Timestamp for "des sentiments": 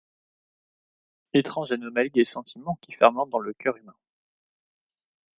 2.09-2.79